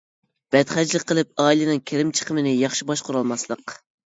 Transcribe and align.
بەتخەجلىك 0.53 1.05
قىلىپ 1.11 1.43
ئائىلىنىڭ 1.43 1.83
كىرىم-چىقىمىنى 1.91 2.55
ياخشى 2.63 2.89
باشقۇرالماسلىق. 2.91 3.79